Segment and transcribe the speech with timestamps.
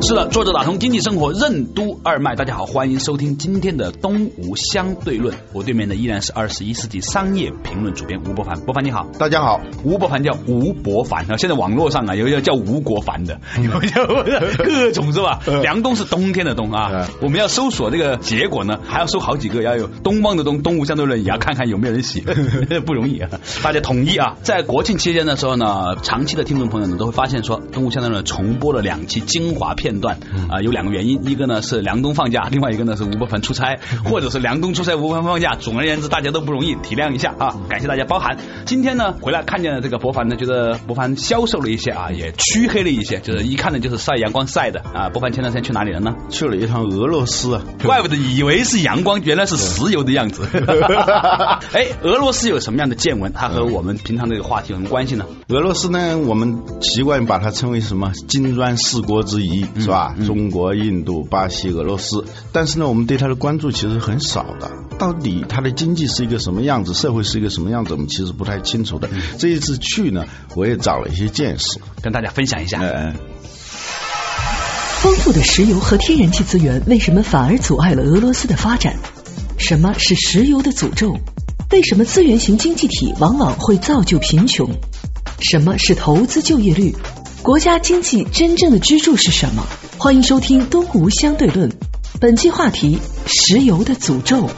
[0.00, 2.36] 是的，作者打通经济生活任督二脉。
[2.36, 5.34] 大家好，欢迎收听今天的东吴相对论。
[5.52, 8.58] 我对面的依然是二十一世纪商业评论主编吴伯凡。
[8.60, 9.60] 伯凡你好，大家好。
[9.82, 15.40] 吴伯凡叫吴伯凡啊，现在网络上啊有一个叫吴国凡的，有叫各种是吧？
[15.62, 17.08] 梁冬是冬天的冬啊。
[17.20, 22.22] 我们要搜索这个结果呢，还要搜好几个，要有东方的东，东吴相对论也要看看有没有人写，
[22.86, 23.28] 不容易啊。
[23.64, 29.87] 大家统一啊，在国庆期间的时候呢，长期的听众朋友呢都会发现说，东吴相对论重播了两期精华片。
[29.88, 30.18] 片段
[30.50, 35.54] 啊，有两个原因，一个呢是梁冬放假，另外一个呢是吴伯凡出差， 或者是梁冬出差，吴伯凡放假。
[35.58, 37.56] 总而言之，大家都不容易，体谅一下啊！
[37.70, 38.36] 感谢大家包涵。
[38.66, 45.08] 今天呢，回来看见了这个伯凡呢，觉得伯凡消瘦了一些啊，也黢黑了一些，就是一看呢就是晒阳光晒的啊。
[45.08, 46.14] 伯凡前段时间去哪里了呢？
[46.28, 50.46] 去了一趟俄罗斯啊，怪不得以为是阳光，原来是石油的样子。
[51.72, 53.32] 哎，俄罗斯有什么样的见闻？
[53.32, 55.24] 它和我们平常这个话题有什么关系呢？
[55.48, 59.64] 俄罗斯呢，我们习惯把它称为什么金砖四国之一。
[59.78, 60.14] 是吧？
[60.26, 64.70] 中国、印度、巴西、俄罗斯，但是呢，我们对它的关注其实很少的。
[64.98, 69.08] 到底它的经济是一个什么样子，社会是一个什么样子，我们其实不太清楚的。
[69.38, 72.80] 这一次去呢，我也长了一些见识，跟大家分享一下。
[72.82, 73.14] 嗯
[75.00, 78.96] 丰富的石油和天然气资源为什么反而阻碍了俄罗斯的发展？
[79.56, 81.16] 什么是石油的诅咒？
[81.70, 84.68] 为什么资源型经济体往往会造就贫穷？
[85.38, 86.96] 什么是投资就业率？
[87.42, 89.64] 国家经济真正的支柱是什么？
[89.98, 91.70] 欢迎收听《东吴相对论》，
[92.20, 94.48] 本期话题：石油的诅咒。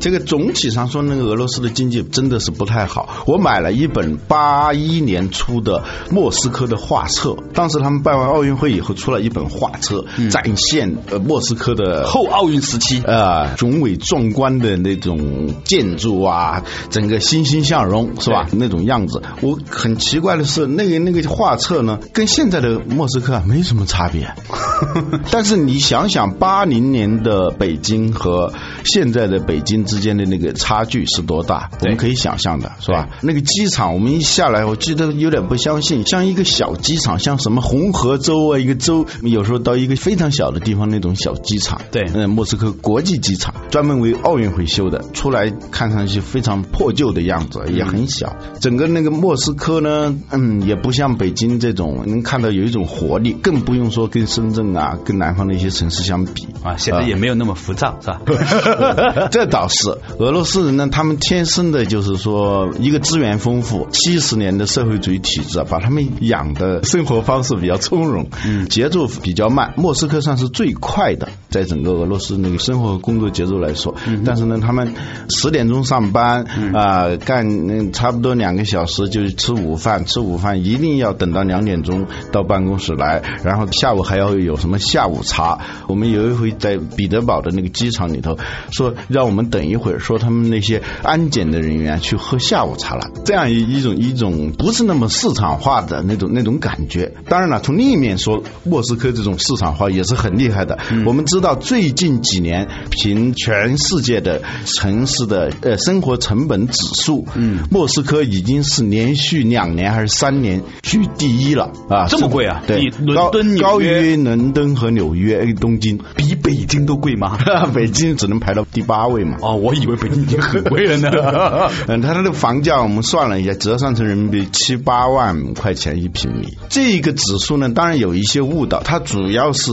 [0.00, 3.24] 这个总体上说，那个俄罗斯的经济真的是不太好。
[3.26, 18.46] 我买了一本八一年出的莫斯科的画册，当时他们办完奥运会以后出了一本画册，展现呃莫斯科的后奥运时期啊雄伟壮观的那种建筑啊，整个欣欣向荣是吧？
[18.52, 19.20] 那种样子。
[19.42, 24.34] 我很奇怪的是，那个那个画册呢，跟现在的莫斯科没什么差别。
[25.30, 29.84] 但是你想想，八零年的北京和现在的北京。
[29.90, 31.68] 之间的那个差距是多大？
[31.80, 33.08] 我们可以想象的，是吧？
[33.22, 41.80] 那个机场，我们一下来，我记得有点不相信，像一个小机场，像什么红河州啊，一个州，有时候到一个非常小的地方那种小机场。
[41.90, 48.36] 对，嗯，莫斯科国际机场专门为奥运会修的，出来看上去非常破旧的样子，也很小。
[48.60, 58.20] 整个那个莫斯科呢，嗯，也不像北京这种能看到有一种活力，更不用说跟深圳啊，跟南方的一些城市相比啊，显得也没有那么浮躁，是吧？
[59.32, 59.79] 这倒是。
[59.80, 69.72] 是俄罗斯人呢，他们天生的就是说一个资源丰富，七十年的社会主义体制把他们养的生活方式比较从容，嗯，节奏比较慢。
[69.78, 73.94] 莫斯科算是最快的，在整个俄罗斯那个生活和工作节奏来说，
[74.26, 74.92] 但是呢，他们
[75.30, 85.58] 十点钟上班啊，干差不多两个小时就吃午饭，吃午饭一定要等到两点钟到办公室来，然后下午还要有什么下午茶。
[85.88, 88.36] 我们有一回在彼得堡的那个机场里头
[88.72, 89.69] 说，让我们等。
[89.70, 97.12] 一会儿说他们那些安检的人员去喝下午茶了，这样一一种一种不是那么市场化的那种那种感觉。
[97.28, 100.78] 当然了，从另一面说，莫斯科这种市场化也是很厉害的。
[101.06, 112.06] 我们知道最近几年凭全世界的城市的呃生活成本指数，嗯，莫斯科已经是连续两年还是三年居第一了啊！
[112.08, 112.62] 这么贵啊？
[112.66, 117.38] 对，伦敦、高于伦敦和纽约、东京，比北京都贵吗？
[117.72, 119.36] 北京只能排到第八位嘛。
[119.40, 119.59] 哦。
[119.60, 121.10] 我以为北京已经很贵了呢。
[121.86, 126.56] 嗯，他那个房价我们算了一下，折算成人民币七八万块钱一平米。
[126.70, 129.70] 这个指数呢，当然有一些误导，它主要是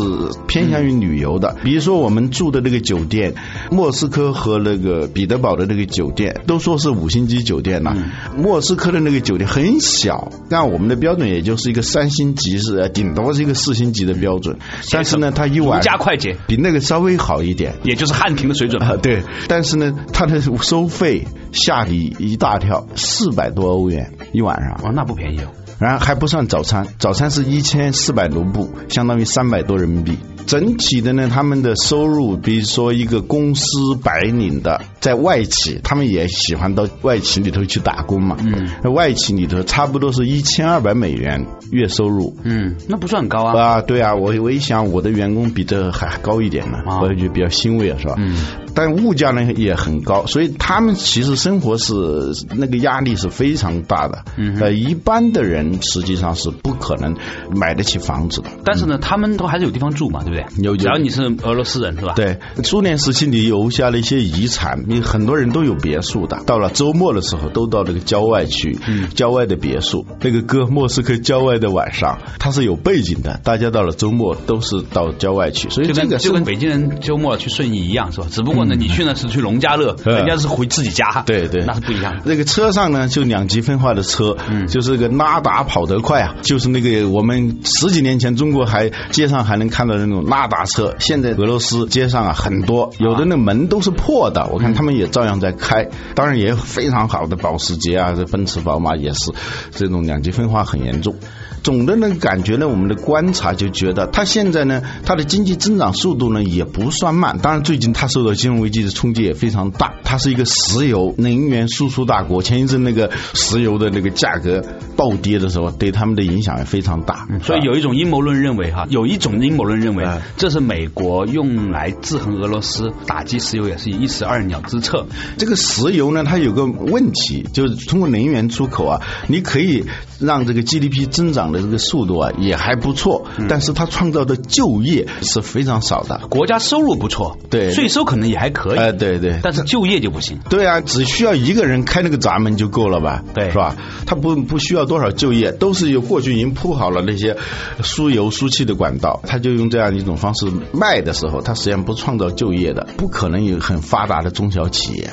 [0.47, 1.56] 偏向于旅游的。
[1.63, 3.33] 比如说我们住的那个酒店，
[3.71, 7.95] 莫斯科和那个彼得堡的那个酒店，都说是五星级酒店了。
[8.35, 14.57] 莫斯科的那个酒店很小，按我们的标准也就是一个三星级是顶多是一个四星级的标准。
[14.91, 18.97] 但是呢，它一晚加快捷比那个稍微好一点，也就是汉庭的水准啊。
[19.01, 19.76] 对，但是。
[19.77, 25.51] 那他的收费吓你一大跳，四百多欧元一晚上，哦，那不便宜哦。
[25.79, 30.18] 然后还不算早餐，早餐是一千四百卢布，相当于三百多人民币。
[30.47, 33.68] 整体的呢，他们的收入，比如说一个公司
[34.01, 38.38] 白领的，在外企，他们也喜欢到外企里头去打工嘛。
[38.39, 42.35] 嗯，外企里头差不多是一千二百美元月收入。
[42.44, 43.62] 嗯，那不算很高啊。
[43.62, 48.15] 啊，对啊，我我一想，我的员工比这还高一点呢，我就比较欣慰啊，是吧？
[48.18, 48.38] 嗯。
[48.77, 54.24] 但物价呢也很高，所以他们其实生活是那个压力是非常大的。
[54.38, 54.56] 嗯。
[54.62, 57.15] 呃，一般的人实际上是不可能
[57.56, 58.51] 买得起房子的。
[58.63, 60.63] 但是呢，他们都还是有地方住嘛，对不对？
[60.63, 62.13] 有，只要你是俄罗斯人是吧？
[62.15, 66.44] 对，苏联时期你留下了一些遗产，你很多人都有别墅的。
[66.45, 68.77] 到了周末的时候，都到那个郊外去，
[69.15, 70.06] 郊外的别墅。
[70.21, 73.39] 那个哥《莫斯科郊外的晚上》，它是有背景的。
[73.44, 78.27] 大家到了周末都是到郊外去，所以这个就跟北京人周末去顺义一样，是吧？
[78.29, 82.21] 只不过呢，你去呢是去农家乐，人家是回自己家，对对，那是不一样。
[82.25, 84.37] 那个车上呢，就两极分化的车，
[84.67, 95.89] 就是个拉达跑得快啊，就是那个我们十几年前中国还街上还能看到那种拉达车，现在俄罗斯街上啊很多，有的那门都是破的，我看他们也照样在开。
[96.15, 99.31] 当然也有非常好的保时捷啊，这奔驰、宝马也是
[99.71, 101.15] 这种两极分化很严重。
[101.63, 107.38] 总的呢感觉呢，我们的观察就觉得，它现在呢，它的经济增长速度呢也不算慢。
[107.39, 109.94] 当然，最近它受到金融危机的冲击也非常大。
[110.04, 114.63] 它是一个石油能源输出大国，前一阵那个石油的那个价格
[114.95, 117.27] 暴跌的时候，对他们的影响也非常大。
[117.44, 120.06] 所以有一种阴谋论认为，哈，有一种阴谋论认为，
[120.38, 125.06] 这是美国用来制衡俄罗斯、打击石油，也是一石二鸟之策。
[125.38, 129.83] 这个石油呢，它有个问题，就是通过能源出口啊，你可以
[130.19, 136.21] 让这个 GDP 增长的这个速度啊也还不错，但是它创造的就业是非常少的。
[136.29, 139.97] 国家收入不错，对，税收可能也还可以，哎，对对，但是就业。
[139.97, 143.23] 就不行，对啊，只需要一个人开那个闸门就够了吧？
[143.33, 143.75] 对，是吧？
[144.05, 147.35] 他不不需要多少就业，都是有过去已经铺好了那些
[147.81, 155.09] 输油输气的管道，他就用这样一种方式卖的时候，他实际上不创造就业的，不可能有很发达的中小企业。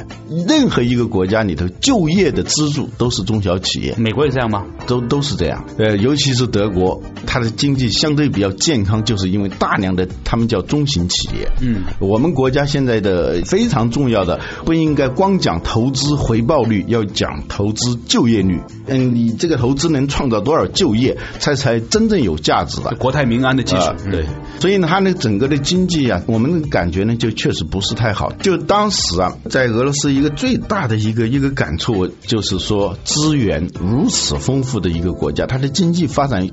[0.47, 3.95] 任何一个国家里头，就业的支柱都是中小企业。
[3.97, 4.67] 美国也这样吗？
[4.87, 5.65] 都都是这样。
[5.79, 11.51] 呃，尤其是德国，它的经济相对比较健康，就是因为大量的他们叫中型企业。
[11.61, 14.41] 嗯，我们国家现在的非常重要的。
[14.65, 18.61] 不应该光讲投资回报率，要讲投资就业率。
[18.87, 23.93] 嗯，你这个投资能创造多少就业，才才真正有价值的国泰民安的基础。
[24.11, 24.25] 对，
[24.61, 28.33] 所以呢，它那整个的经济啊，我们的感觉呢，就确实不是太好。
[28.33, 36.49] 就当时啊，在俄罗斯一个最大的一个一个感触，就是说资源如此丰富的一个国家，它的经济发展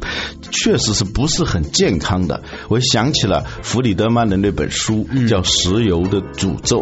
[0.52, 2.44] 确实是不是很健康的。
[2.68, 6.80] 我想起了弗里德曼的那本书，叫《石油的诅咒》。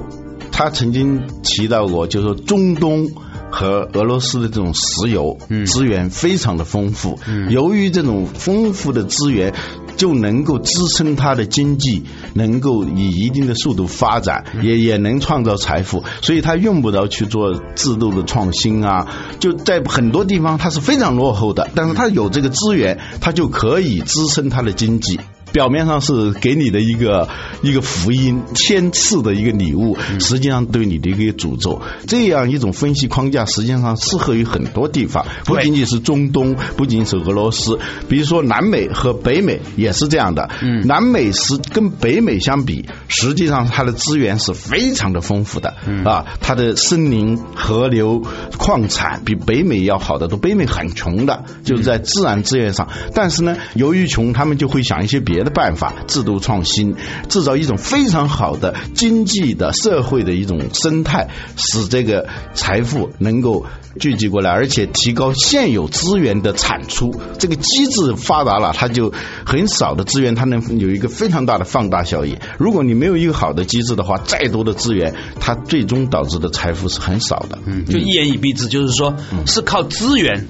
[0.52, 3.08] 他曾经提到过，就是说中东
[3.52, 7.20] 和俄罗斯的这种石油资源非常的丰富，
[7.50, 9.54] 由于这种丰富的资源
[9.98, 12.04] 就能够支撑它的经济，
[12.34, 19.08] 能够以一定的速度发展，也也能创造财富，所以它用不着去做制度的创新啊。
[19.40, 25.20] 就在很多地方它是非常落后的，但是它有这个资源，它就可以支撑它的经济。
[25.52, 27.28] 表面上是给你的一个
[27.62, 31.82] 一个福音，天赐的一个礼物，实际上对你的一个诅咒。
[32.06, 40.50] 这样一种分析框架，实际上适合于很多地方，不仅仅是中东，不仅是俄罗斯，比如说南美和北美也是这样的。
[40.62, 45.76] 嗯南美是跟北美相比，实际上它的资源是非常的丰富的
[46.06, 48.22] 啊，它的森林、河流、
[48.58, 50.38] 矿产比北美要好得多。
[50.38, 55.39] 北美很穷的，就是在自然资源上，但是呢，由于穷，他们就会想一些别。
[55.40, 56.98] 别的办法，制度创新，
[57.30, 63.66] 制造一种非常好的经济的社会的一种生态，使这个财富能够
[64.02, 67.22] 聚集过来，而且提高现有资源的产出。
[67.38, 69.14] 这个机制发达了，它就
[69.46, 72.38] 很少的资源，它能有一个非常大的放大效益。
[72.58, 77.58] 如果你没有一个好的机制的话，再多的资源，它最终导致的财富是很少的。
[77.66, 79.16] 嗯，就一言以蔽之，就是说
[79.46, 80.48] 是靠资源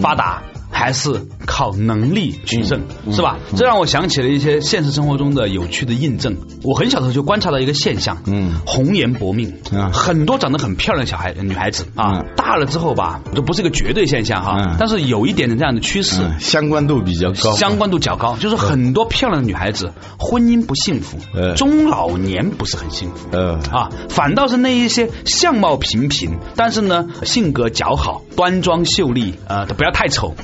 [0.00, 0.42] 发达。
[0.70, 3.38] 还是靠能力取胜，是吧？
[3.56, 6.36] 这让我想起了一些现实生活中的有趣的印证。
[6.62, 9.54] 我很小的时候就观察到一个现象，嗯，红颜薄命，
[9.92, 21.18] 很多长得很漂亮的小孩女孩子啊，大了之后吧，这不是一个绝对现象哈，但是有一点点这样的趋势，相关度比较高，相关度较高，就是很多漂亮的女孩子婚姻不幸福，
[21.56, 23.28] 中老年不是很幸福，
[23.70, 30.34] 啊，反倒是那一些相貌平平，但是呢性格较好、端庄秀丽，呃，不要太丑。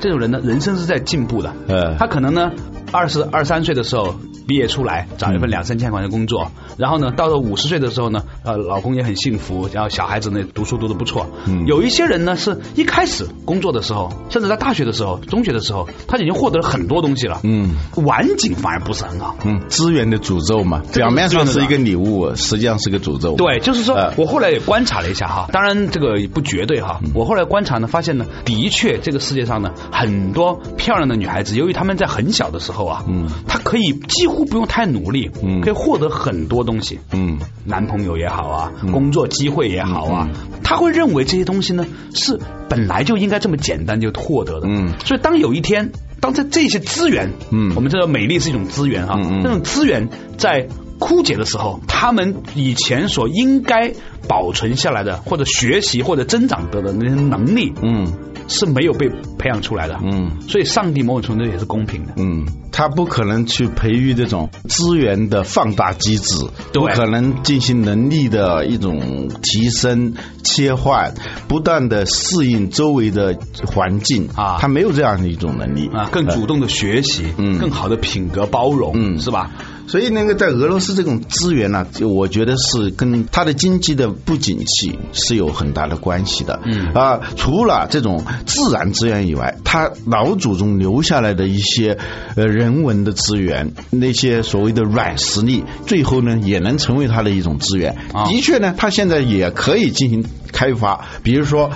[0.00, 1.52] 这种人呢，人生是在进步的。
[1.68, 2.50] 嗯，他可能呢，
[2.92, 4.14] 二十二三岁的时候
[4.46, 11.26] 毕业出来，找一份两三千块钱工作，然后呢，到了五十岁的时候呢，呃，老公也很幸福，然后小孩子呢读书读的不错。
[11.46, 17.40] 嗯有一些人呢是一开始工作的时候，甚至在大学的时候、中学的时候，他已经获得了很多东西了。
[17.42, 19.36] 嗯晚景反而不是很好。
[19.44, 23.34] 嗯，资源的诅咒嘛，表面上是一个礼物，实际上是个诅咒。
[23.34, 27.00] 对，就是说呃，我后来也观察了一下哈，当然这个不绝对哈。
[27.14, 37.00] 我后来观察呢，发现呢，的确这个世界上呢，很多漂亮的女孩子，由于她们在很小的时候啊，嗯她可以几乎不用太努力，嗯可以获得很多东西。
[37.12, 44.66] 嗯男朋友也好啊，工作机会也好啊，嗯他会认为这些东西呢是本来就应该这么简单就获得的。
[44.68, 44.94] 嗯。
[45.04, 47.72] 所以当有一天，当这这些资源，嗯。
[47.76, 49.42] 我们知道美丽是一种资源啊，嗯嗯。
[49.44, 50.66] 这种资源在
[50.98, 53.92] 枯竭的时候，他们以前所应该
[54.28, 58.12] 保存下来的，或者学习或者增长得的那些能力，嗯。
[58.48, 59.98] 是没有被培养出来的。
[60.04, 60.30] 嗯。
[60.48, 62.12] 所以上帝某种程度也是公平的。
[62.16, 66.80] 嗯，他不可能去培育这种资源的放大机制，对。
[66.80, 71.12] 不可能进行能力的一种提升、切换，
[71.48, 73.36] 不断的适应周围的
[73.66, 74.28] 环境。
[74.36, 74.58] 啊。
[74.60, 75.88] 他没有这样的一种能力。
[75.92, 77.58] 啊，更主动的学习，嗯。
[77.58, 79.18] 更好的品格包容，嗯。
[79.18, 79.50] 是吧？
[79.86, 86.60] 所以那个在俄罗斯这种资源呢、就我觉得是跟它的经济的不景气是有很大的关系的。
[86.64, 91.98] 嗯啊，除了这种自然资源以外，它老祖宗留下来的一些
[92.36, 97.96] 呃人文的资源，那些所谓的软实力，最后呢也能成为它的一种资源。
[98.12, 101.70] 啊的确呢，它现在也可以进行开发，比如说。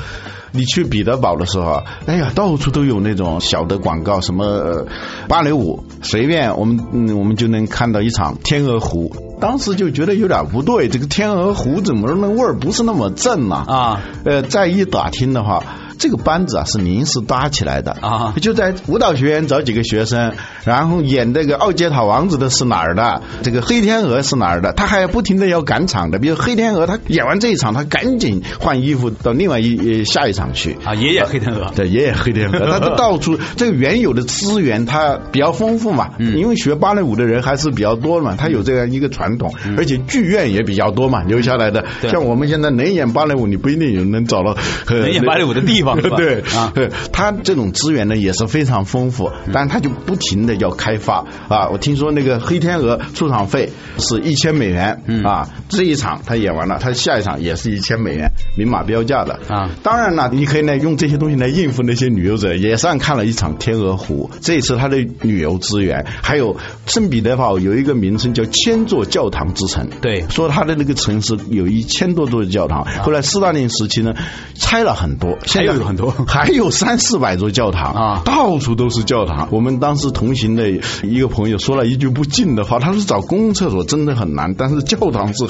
[0.53, 4.87] 你去彼得堡的时候啊，哎呀，到处都有那种小的广告，什么、呃、
[5.29, 9.15] 芭蕾舞，随便我们嗯我们就能看到一场天鹅湖。
[9.41, 15.65] 当时就觉得有点不对，这个天鹅湖怎么那味儿不是那么正呢、啊，呃，再一打听的话，
[16.01, 17.93] 这个班子啊是临时搭起来的。
[18.01, 18.35] 啊。
[18.41, 20.33] 就在舞蹈学院找几个学生，
[20.65, 30.77] 然后演这个奥杰塔王子的是哪儿的，这个黑天鹅是哪儿的，他还不停的要赶场的，比如黑天鹅，他演完这一场，他赶紧换衣服到另外一呃下一场去。
[30.85, 36.39] 啊，爷爷黑天鹅，对，也有黑天鹅， 他都到处这个原有的资源它比较丰富嘛，嗯。
[36.39, 41.85] 因为学芭蕾舞的人还是比较多嘛，他有这样一个传统，而且剧院也比较多嘛，留下来的。
[42.09, 51.69] 像我们现在能演芭蕾舞，你不一定有能找到呃能演芭蕾舞的地方对啊对他这种资源呢也是非常丰富，嗯但是他就不停的要开发啊。
[51.71, 59.71] 我听说那个黑天鹅出场费是一千美元嗯啊，这一场他演完了，他下一场也是一千美元，明码标价的啊。
[59.83, 64.31] 当然了，你可以呢用这些东西来应付那些旅游者，也算看了一场天鹅湖。
[64.41, 66.57] 这一次他的旅游资源，还有
[66.87, 72.85] 圣彼得堡有一个名称叫千座教堂之城，对说他的那个城市有一千多座教堂。
[73.03, 74.15] 后来斯大林时期呢，
[74.55, 79.49] 拆了很多，现在还有很多 还有三四百座教堂啊到处都是教堂。
[79.51, 80.71] 我们当时同行的
[81.03, 85.47] 一个朋友说了一句不敬的话，他说找公共厕所真的很难，但是教堂是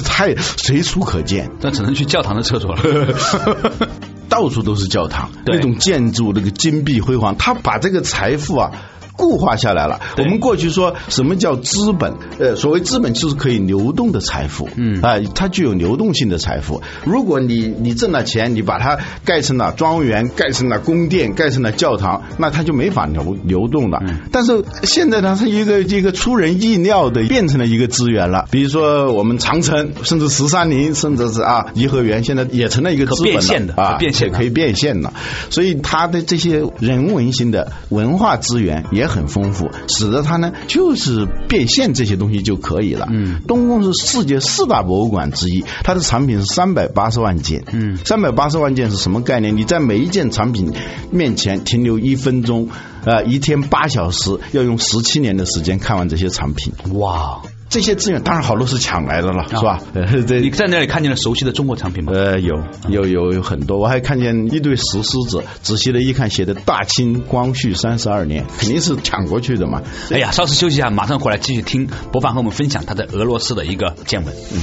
[0.00, 1.50] 太 随处可见。
[1.60, 2.82] 那只能去教堂的厕所了。
[4.28, 8.72] 到处都是教堂，那种建筑那个金碧辉煌，他把这个财富啊。
[9.16, 10.00] 固化下来了。
[10.18, 12.14] 我们过去说什么叫资本？
[12.38, 16.82] 呃，所谓资本就是可以流动的财富，嗯啊、它具有流动性的财富。
[17.04, 24.00] 如果你你挣了钱，你把它盖成了庄园，盖成了宫殿，盖成了教堂，那它就没法流流动了。
[24.06, 28.46] 嗯但是现在呢，它一个一个出人意料的变成了一个资源了。
[28.50, 35.12] 比如说我们长城，甚至十三陵，甚至是啊颐和园，现在也成了一个资本了变现的啊，可变现可以变现了。
[35.50, 43.08] 所以它的这些人文性的文化资源也很丰富，使得它呢就是变现这些东西就可以了。
[43.10, 47.64] 嗯，东宫是世界四大博物馆之一，它的产品是三百八十万件。
[47.72, 49.56] 嗯三百八十万件是什么概念？
[49.56, 50.72] 你在每一件产品
[51.10, 52.68] 面前停留一分钟，
[53.04, 56.72] 呃，一天八小时，要用十七年的时间看完这些产品。
[56.92, 59.80] 哇，这些资源当然好多是抢来的了，是吧？
[60.40, 62.12] 你在那里看见了熟悉的中国产品吗？
[62.14, 69.82] 呃，有有有有很多，我还看见一对石狮子，仔细的一看，写的大清光绪三十二年，肯定是抢过去的嘛。
[70.10, 74.34] 哎呀，稍事休息一下，马上回来继续听博凡和我们分享他在俄罗斯的一个见闻。
[74.52, 74.60] 嗯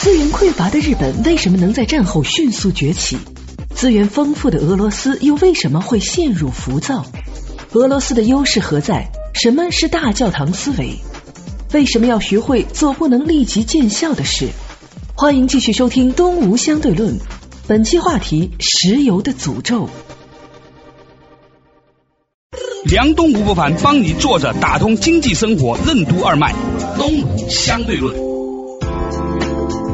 [0.00, 3.18] 资源匮乏的日本为什么能在战后迅速崛起？
[3.74, 7.04] 资源丰富的俄罗斯又为什么会陷入浮躁？
[7.72, 9.10] 俄罗斯的优势何在？
[9.34, 10.98] 什么是大教堂思维？
[11.72, 14.48] 为什么要学会做不能立即见效的事？
[15.14, 17.18] 欢迎继续收听《东吴相对论》，
[17.68, 19.88] 本期话题：石油的诅咒。
[22.86, 26.52] 梁东吴不凡帮你坐着打通经济生活任督二脉，
[26.96, 28.29] 东吴相对论。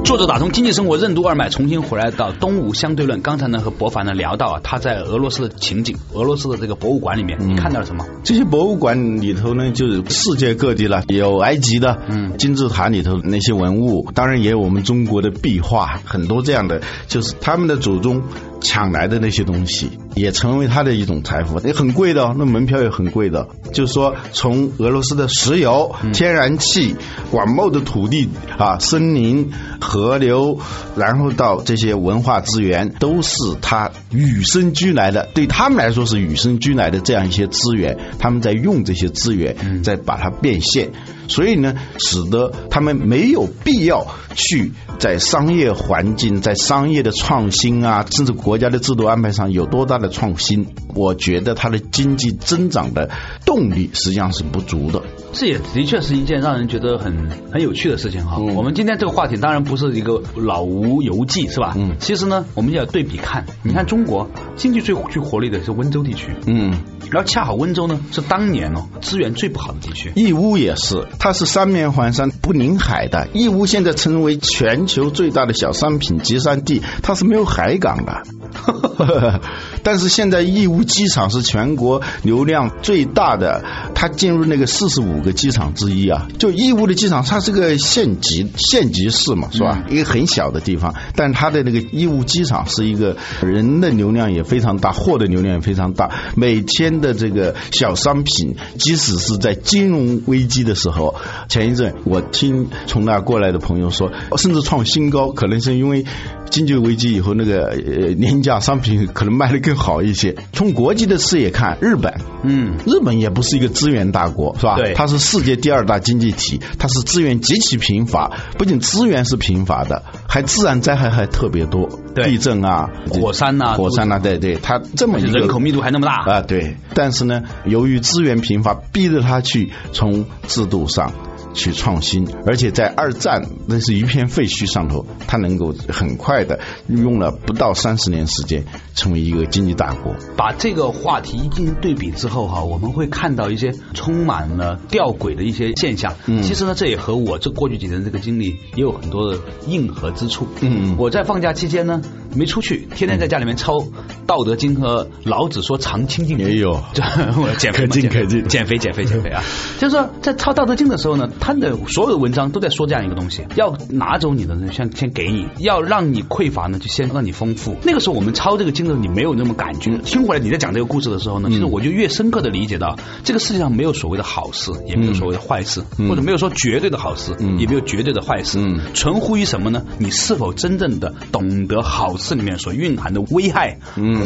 [0.07, 3.23] 作者打通经济生活任督二脉，重新回来到东吴相对论。
[3.23, 8.07] 刚才呢和博凡呢聊到啊，他在俄罗斯的情景，俄罗斯的这个博物馆里面，你看到了什么？
[8.23, 18.23] 这些博物馆里头呢，就是世界各地了，有埃及的，嗯，金字塔里头那些文物，当然也有我们中国的壁画，很多这样的，就是他们的祖宗
[18.61, 23.49] 抢来的那些东西，也成为他的一种财富，也很贵的哦，那门票也很贵的。
[23.73, 26.97] 就是说，从俄罗斯的石油、天然气、
[27.31, 30.59] 广袤的土地啊、森林、河流，
[30.97, 40.91] 然后到这些文化资源，都是他与生俱来的，对他们来说是与生俱来的这样一些资源，他们在用这些资源，在把它变现。
[41.29, 50.67] 所以呢，使得他们没有必要去在商业环境、在商业的创新啊，甚至国家的制度安排上有多大的创新。
[50.95, 53.11] 我觉得它的经济增长的
[53.45, 55.03] 动力实际上是不足的。
[55.33, 58.39] 这也的确是一件让人觉得很很有趣的事情哈。
[58.39, 61.75] 我们今天这个话题当然不是一个老吴游记是吧？
[61.77, 61.97] 嗯。
[62.01, 66.71] 其实呢，我们要对比看，你看中国经济最最活力的是温州地区，嗯，
[67.11, 70.13] 然后恰好温州呢是当年哦资源最不好的地区。
[70.17, 73.29] 义乌也是，它是三面环山不临海的。
[73.33, 78.23] 义乌现在成为全球最大的小商品集散地，它是没有海港的。
[79.87, 83.65] 但是现在义乌机场是全国流量最大的，
[83.95, 86.27] 它进入那个四十五个机场之一啊。
[86.41, 89.85] 就义乌的机场，它是个县级县级市嘛，是吧？
[89.89, 96.11] 一个很小的地方，但它的那个义乌机场是一个人的流量也非常大，货的流量也非常大。
[96.35, 101.15] 每天的这个小商品，即使是在金融危机的时候，
[101.49, 106.05] 前一阵我听从那过来的朋友说，甚至创新高，可能是因为
[106.51, 110.35] 经济危机以后那个呃廉价商品可能卖的更好一些。
[110.53, 114.77] 从国际的视野看，日本，嗯，日本也不是一个资源大国，是吧？
[114.77, 126.77] 对，它是世界第二大经济体，它是资源极其贫乏，不仅资源是贫乏的，还自然灾害还特别多，地震啊、火山呐、火山呐，对对，它这么一个人口密度还那么大啊，对。
[126.95, 131.13] 但是呢，由于资源贫乏，逼着他去从制度上。
[131.57, 140.15] 去创新，而且在二战那是一片废墟上头，它能够很快的用了不到三十年时间，成为一个经济大国。
[140.37, 146.15] 把这个话题一进行对比之后哈，我们会看到一些充满了吊诡的一些现象。
[146.27, 150.47] 嗯，其实呢，这也和我这过去几年这个经历也有很多的硬核之处。
[150.61, 152.03] 嗯，我在放假期间呢，
[152.35, 153.79] 没出去，天天在家里面抄
[154.27, 156.37] 《道德经》和老子说常清静。
[156.39, 156.73] 也有，
[157.41, 159.43] 我减肥，可进可进，减肥减肥减肥啊！
[159.79, 161.31] 就是说，在抄《道德经》的时候呢。
[161.47, 167.77] 他的所有的文章都在说这样一个东西：要拿走你的呢，先先给你；要让你匮乏呢，就先让你丰富。
[167.85, 169.97] 那个时候我们抄这个经的时候，你没有那么感觉。
[169.99, 178.59] 听回来你在讲这个故事的时候呢，其实我就越深刻的理解到，这个世界上没有所谓的好事，也没有所谓的坏事，或者没有说绝对的好事，也没有绝对的坏事。
[178.95, 179.85] 存乎于什么呢？
[180.01, 183.79] 你是否真正的懂得好事里面所蕴含的危害，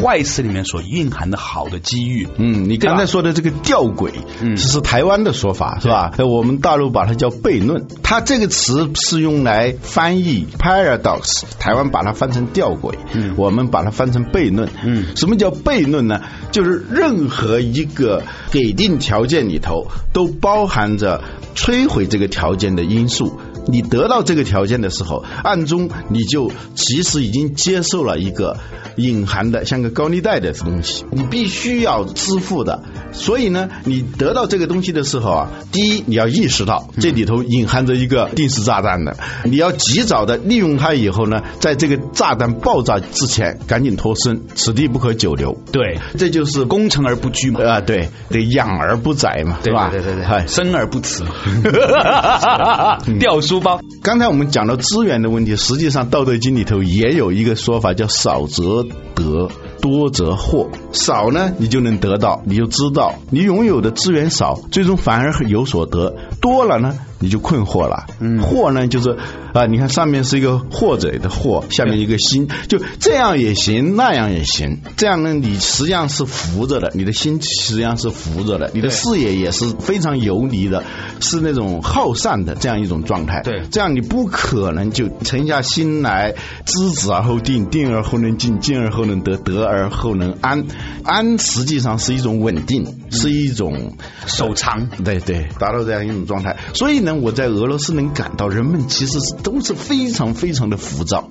[0.03, 2.27] 坏事里面所蕴含的好的机遇？
[2.39, 6.13] 嗯，你刚才说的这个吊诡，这是台湾的说法是吧？
[6.19, 16.21] 我们大陆把它叫悖论，它这个词是用来翻译 paradox，台湾把它翻成吊诡，嗯，我们把它翻成悖论，嗯，什么叫悖论呢？
[16.51, 21.23] 就是任何一个给定条件里头都包含着
[21.55, 23.39] 摧毁这个条件的因素。
[23.71, 28.59] 你得到这个条件的时候，暗中你就其实已经接受了一个
[28.97, 32.83] 隐含的像个高利贷的东西，你必须要支付的。
[33.13, 45.57] 所以呢，你得到这个东西的时候啊，第一你要意识到这里头隐含着一个定时炸弹的，你要及早的利用它以后呢，在这个炸弹爆炸之前赶紧脱身，此地不可久留。
[45.73, 47.61] 对，这就是攻城而不居嘛。
[47.65, 49.91] 啊，对，得养而不宰嘛，对吧？
[49.91, 51.23] 对对对，生而不辞，
[53.21, 53.60] 掉书。
[53.61, 53.81] 包。
[54.03, 59.49] 刚才我们讲到资源的问题，实际上《道德经》里头也有一个说法，叫少则得，
[59.81, 60.69] 多则祸。
[60.93, 66.99] 少呢，你就能得到，你就知道你拥有的资源少，最终反而有所得；多了呢？
[67.23, 69.11] 你就困惑了，嗯惑呢就是
[69.53, 80.83] 啊，你看上面是一个或者的或，下面一个心，就这样也行，那样也行，这样呢你实际上是浮着的，你的心实际上是浮着的，你的视野也是非常游离的，
[81.21, 83.43] 是那种好善的这样一种状态。
[83.43, 86.33] 对，这样你不可能就沉下心来，
[86.65, 90.65] 知止而后定，定而后能静，静而后能得，得而后能安。
[91.05, 93.93] 安实际上是一种稳定，是一种
[94.27, 94.89] 守长。
[95.05, 97.11] 对对，达到这样一种状态，所以呢。
[97.21, 101.29] 我在俄罗斯能感到人们其实是都是非常非常的浮躁，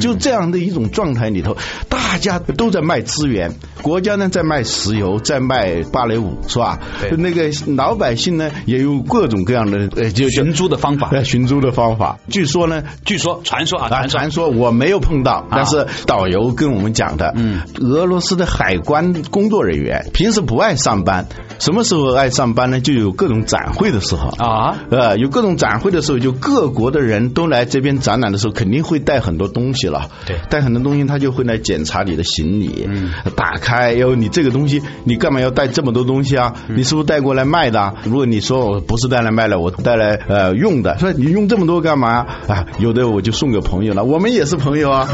[0.00, 1.56] 就这样的一种状态里头，
[1.88, 6.78] 大家都在卖资源，国家呢在卖石油，在卖芭蕾舞，是吧？
[7.00, 7.16] 对。
[7.16, 11.10] 那个老百姓呢也有各种各样的呃，就寻租的方法。
[11.12, 12.18] 呃 寻租的方法。
[12.28, 14.22] 据说呢，据说传说啊，啊，传说。
[14.22, 21.26] 传说我没有碰到，但是导游跟我们讲的，嗯，俄罗斯的海关工作人员平时不爱上班，
[21.58, 22.80] 什么时候爱上班呢？
[22.80, 24.28] 就有各种展会的时候。
[24.28, 36.54] 啊，呃，有各种展会的时候，就各国的人都来这边展览的时候，肯定会带很多东西了，对带很多东西，他就会来检查你的行李，嗯，打开，哟，你这个东西，你干嘛要带这么多东西啊？
[36.68, 37.94] 嗯你是不是带过来卖的啊？
[38.04, 42.66] 如果你说我不是带来卖的，我带来呃用的，说你用这么多干嘛啊？
[42.78, 45.08] 有的我就送给朋友了，我们也是朋友啊。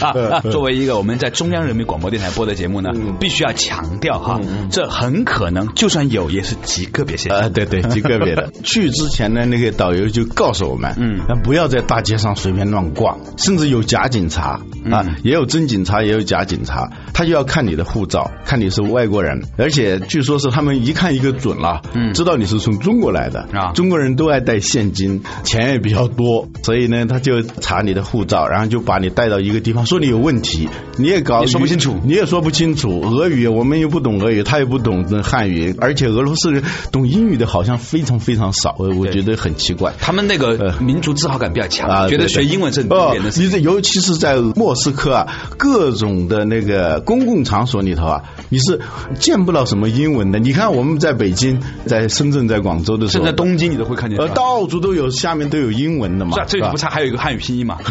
[0.00, 7.40] 啊， 作为一个我们在中央人民广播电台播的节目呢，嗯必须要强调哈，这很可能就算有，也是极个别现象。
[7.40, 8.50] 啊，对对，极个别的。
[8.64, 11.20] 去之前呢，那个导游就告诉我们，嗯。
[11.20, 14.60] 啊不要在大街上随便乱逛，甚至有假警察
[14.90, 22.12] 啊，嗯也有真警察，也有假警察，他就要看你的护照，看你是外国人，而且据说是他们一看一个准了，嗯。
[22.12, 23.72] 知道你是从中国来的啊。
[23.72, 31.96] 中国人都爱带现金，钱也比较多，所以呢，他就查你的护照，然后就把你带到一个地方，说你有问题，你也搞你说不清楚。
[32.04, 39.92] 你也说不清楚俄语，我们又不懂俄语，他也不懂汉语，而且俄罗斯人懂英语的好像非常非常少，我我觉得很奇怪。
[39.98, 43.40] 他们那个呃民族自豪感比较强，啊，觉得学英文是很哦丢脸的事。
[43.42, 45.26] 你这尤其是在莫斯科啊，
[45.56, 48.80] 各种的那个公共场所里头啊，你是
[49.18, 50.38] 见不到什么英文的。
[50.38, 54.18] 你看我们在北京、在深圳、在广州的时候，甚至东京你都会看见。
[54.18, 56.36] 呃，到处都有，下面都有英文的嘛。
[56.46, 57.78] 这不差还有一个汉语拼音嘛？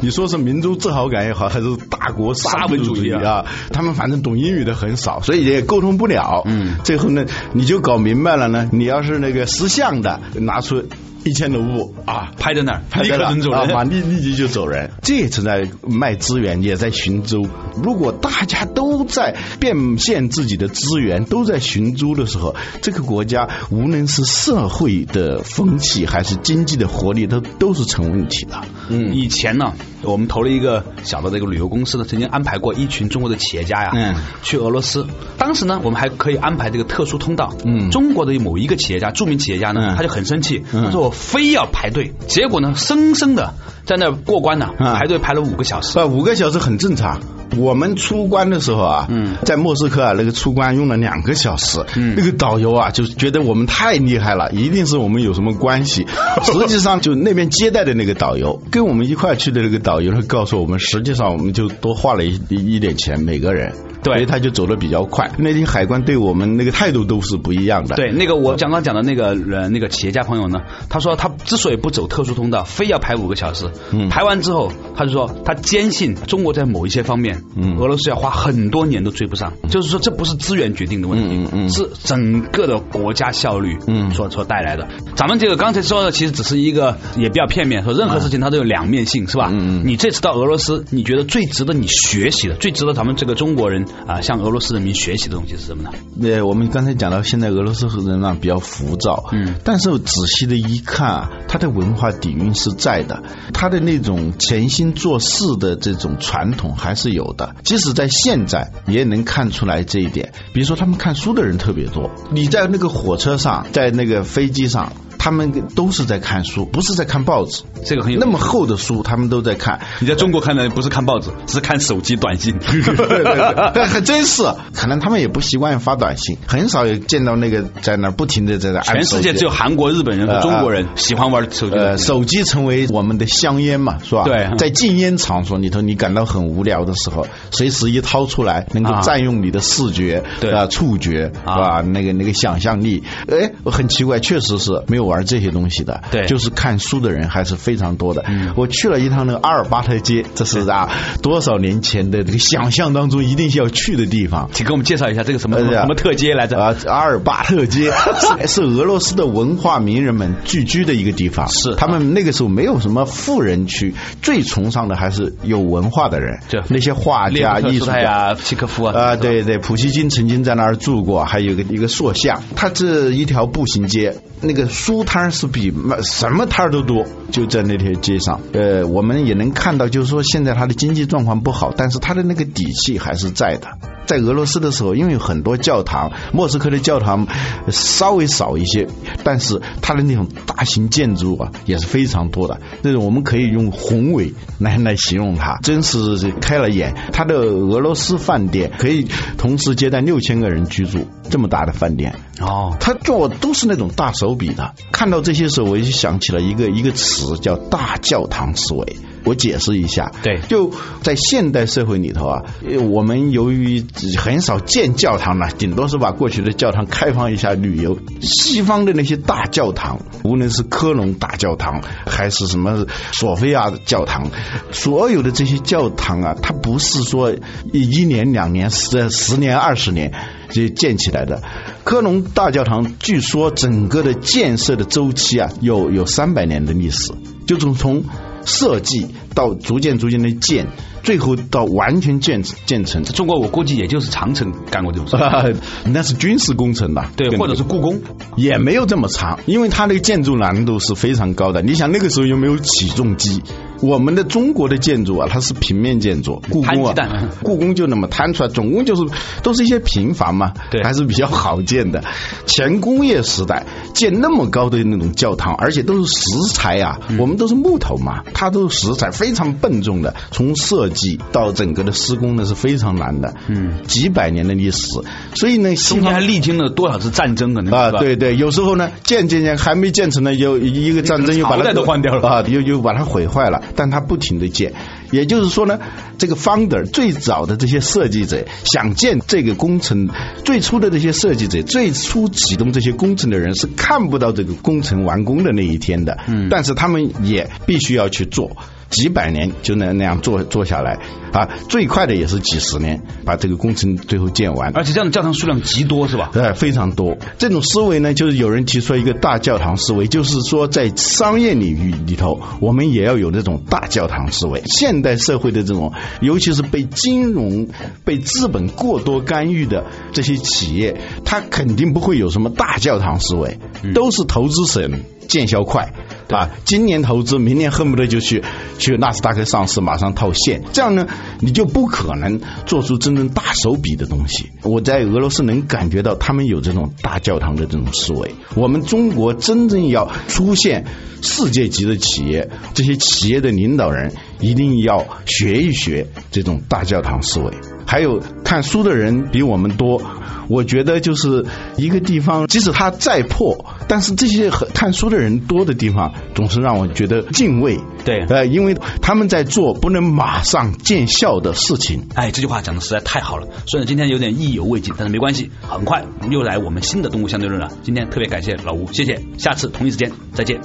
[0.00, 3.44] 你说是民族自豪感也好，还是大国沙文主义啊？
[3.72, 6.42] 他们反正懂英语的很少，所以也沟通不了。
[6.44, 10.84] 嗯最后呢，你就搞明白了你要是那个识相的，拿出
[11.24, 13.60] 一千卢布啊，拍在那儿，立拍在那刻能走人。
[13.60, 14.90] 啊马立立即就走人。
[15.02, 17.48] 这也存在卖资源，也在寻租。
[17.82, 28.60] 如果大家都在变现自己的资源，都在寻租的时候，这个国家无论是社会的风气还是经济的活力，都都是成问题的。
[28.88, 35.06] 嗯，以前呢，我们投了一个小的这个旅游公司呢，曾经安排过一群中国的企业家呀，嗯去俄罗斯。
[35.38, 37.54] 当时呢，我们还可以安排这个特殊通道。
[37.64, 45.98] 嗯中国的某一个企业家，著名企业家呢，嗯他就很生气，嗯他说我非要排队，结果呢，生生的在那过关呢，嗯排队排了五个小时。
[45.98, 47.20] 啊，五个小时很正常。
[47.58, 51.84] 我们出关的时候啊，嗯在莫斯科啊，那个出关用了两个小时。
[51.96, 56.06] 嗯那个导游啊，就觉得我们太厉害了，一定是我们有什么关系。
[56.42, 63.74] 实际上，就那边接待的那个导游，跟我们一块去的那个导游，他告诉我们，实际上我们就多花了一一一点钱每个人。
[64.02, 65.30] 对所以他就走的比较快。
[65.38, 67.94] 那些海关对我们那个态度都是不一样的。
[67.94, 74.08] 对，那个我刚刚讲的那个呃那个企业家朋友呢，他说他之所以不走特殊通道，非要排五个小时，嗯。
[74.08, 77.76] 排完之后他就说他坚信中国在某一些方面，嗯。
[77.76, 84.10] 俄罗斯要花很多年都追不上，就是说这不是资源决定的问题，是整个的国家效率嗯。
[84.12, 84.88] 所所带来的。
[85.16, 89.50] 咱们这个刚才说的其实只是一个也比较片面，说任何事情它都有两面性，是吧？
[89.50, 95.90] 你这次到俄罗斯，你觉得最值得你学习的，最值得咱们这个中国人啊向俄罗斯人民学习的东西是什么呢？
[96.22, 99.54] 呃，我们刚才讲到，现在俄罗斯人啊比较浮躁，嗯。
[99.64, 103.22] 但是仔细的一看啊，他的文化底蕴是在的，
[103.54, 110.32] 他的那种潜心做事的这种传统还是有的，即使在现在也能看出来这一点。
[110.52, 114.92] 比如说，他们看书的人特别多，你在那个火车上，在那个飞机上。
[115.22, 117.62] 他们都是在看书，不是在看报纸。
[117.84, 119.78] 这个很有那么厚的书，他们都在看。
[120.00, 122.58] 你在中国看的不是看报纸，是看手机短信。
[122.58, 124.42] 对对对，还真是，
[124.74, 131.96] 可能他们也不习惯发短信，很少有见到那个在那不停的在那按全世界只有韩国、日本人和中国人喜欢玩手机呃。
[131.96, 134.24] 手机成为我们的香烟嘛，是吧？
[134.24, 141.80] 对在禁烟场所里头，你感到很无聊的时候，随时一掏出来，能够啊占用你的视觉、对啊、触觉，啊是吧？
[141.82, 146.02] 那个那个想象力，哎，很奇怪，确实是没有玩这些东西的。
[146.10, 148.24] 对就是看书的人还是非常多的。
[148.28, 150.88] 嗯我去了一趟那个阿尔巴特街，这是啊
[151.22, 154.48] 多少年前的这个想象当中一定是要去的地方。
[154.52, 156.58] 请给我们介绍一下这个什么什么呃什么特街来着？
[156.58, 157.90] 啊，阿尔巴特街
[158.46, 161.48] 是是俄罗斯的文化名人们聚居的一个地方。
[161.48, 168.34] 是他们那个时候没有什么富人区，最崇尚的还是有文化的人就，那些画家、艺术家。
[168.34, 168.92] 契科夫啊。
[168.98, 172.42] 啊，对对，普希金曾经在那儿住过，还有一个一个塑像。
[172.56, 178.40] 它是一条步行街，那个书摊儿是比卖什么摊儿都多，就在那条街上。
[178.52, 183.68] 呃，我们也能看到，就是说现在它的经济状况不好，但是它的那个底气还是在的。
[184.04, 187.28] 在俄罗斯的时候，因为有很多教堂，莫斯科的教堂
[187.68, 188.88] 稍微少一些，
[189.22, 192.60] 但是它的那种大型建筑啊也是非常多的。
[192.82, 196.94] 那种我们可以用宏伟来来形容它，真是开了眼。
[197.12, 199.06] 它的俄罗斯饭店可以
[199.38, 204.74] 同时接待六千个人居住，这么大的饭店哦，他做都是那种大手笔的。
[204.92, 208.96] 看到这些时候，我就想起了一个一个词，叫大教堂思维。
[209.24, 212.42] 我解释一下，对，就在现代社会里头啊，
[212.90, 213.84] 我们由于
[214.18, 217.98] 很少建教堂了，顶多是把过去的教堂开放一下旅游。
[218.20, 224.30] 西方的那些大教堂，无论是科隆大教堂还是什么索菲亚教堂，
[224.72, 227.32] 所有的这些教堂啊，它不是说
[227.72, 230.12] 一年两年、十十年、二十年
[230.50, 231.42] 就建起来的。
[231.84, 237.12] 科隆大教堂据说整个的建设的周期啊，有有三百年的历史，
[237.46, 238.04] 就从从。
[238.44, 240.66] 设计到逐渐逐渐的建，
[241.02, 243.02] 最后到完全建建成。
[243.04, 245.56] 中国我估计也就是长城干过这种事，
[245.92, 247.10] 那是军事工程吧？
[247.16, 248.00] 对，或者是故宫
[248.36, 251.62] 也没有这么长，因为它那个建筑难度是非常高的。
[251.62, 253.42] 你想那个时候又没有起重机。
[253.82, 256.94] 我们的中国的建筑啊，它是平面建筑， 故宫啊，
[257.42, 259.02] 故宫就那么摊出来，总共就是
[259.42, 262.02] 都是一些平房嘛，对，还是比较好建的。
[262.46, 270.14] 前工业时代建那么高的那种教堂，而且都是石材啊，我们都是木头嘛，它都是石材，非常笨重的。
[270.30, 273.34] 从设计到整个的施工呢，是非常难的。
[273.48, 274.86] 嗯，几百年的历史，
[275.34, 277.88] 所以呢，中间还历经了多少次战争啊？
[277.88, 283.60] 啊，对对，有时候呢，建建建还没建成呢，又一个战争又把它都换掉了啊，又又把它毁坏了。
[283.74, 284.72] 但他不停的建，
[285.12, 285.78] 也就是说呢，
[286.18, 290.08] 这个 founder 最早的这些设计者想建这个工程，
[290.44, 298.50] 最初的这些设计者，最初启动这些工程的人是看不到这个工程完工的那一天的，嗯，但是他们也必须要去做。
[298.90, 300.98] 几百年就能那样做做下来
[301.32, 304.70] 啊，最快的也是几十年把这个工程最后建完。
[304.76, 306.28] 而且这样的教堂数量极多是吧？
[306.30, 307.16] 对，非常多。
[307.38, 314.62] 这种思维呢，就是有人提出一个大教堂思维，就是说在商业领域里头，我们也要有这种大教堂思维。
[315.02, 317.66] 现代社会的这种，尤其是被金融、
[318.04, 323.58] 被资本过多干预的这些企业，它肯定不会有什么大教堂思维，
[323.94, 325.02] 都是投资省。
[325.28, 325.94] 见效快
[326.28, 326.50] 啊！
[326.64, 328.42] 今年投资，明年恨不得就去
[328.78, 330.62] 去纳斯达克上市，马上套现。
[330.72, 331.06] 这样呢，
[331.40, 334.50] 你就不可能做出真正大手笔的东西。
[334.62, 338.34] 我在俄罗斯能感觉到他们有这种大教堂的这种思维。
[338.54, 340.86] 我们中国真正要出现
[341.20, 347.52] 世界级的企业，这些企业的领导人一定要学一学这种大教堂思维。
[347.86, 350.02] 还有看书的人比我们多。
[350.48, 357.78] 我觉得就是一个地方，即使它再破，但是这些看书的人多的地方，总是让我觉得敬畏。
[358.06, 362.08] 对，呃，因为他们在做不能马上见效的事情。
[362.14, 363.46] 哎，这句话讲的实在太好了。
[363.66, 367.70] 虽然今天有点意犹未尽，但是没关系，很快又来我们新的动物相对论了。
[367.82, 370.62] 今天特别感谢老吴，谢谢，下次同一时间再见。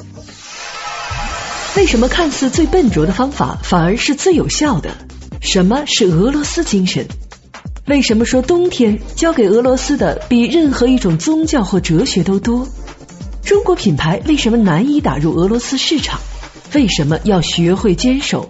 [1.76, 4.92] 为什么看似最笨拙的方法，反而是最有效的？
[5.42, 7.06] 什么是俄罗斯精神？
[7.88, 12.66] 为什么说冬天交给俄罗斯的比任何一种宗教或哲学都多？
[13.48, 16.20] 中国品牌为什么难以打入俄罗斯市场？
[16.74, 18.50] 为什么要学会坚守？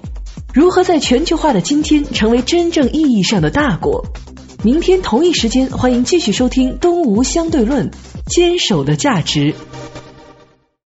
[0.55, 4.03] 如何在全球化的今天成为真正意义上的大国？
[4.63, 7.91] 明天同一时间，欢迎继续收听《东吴相对论》，
[8.25, 9.53] 坚守的价值。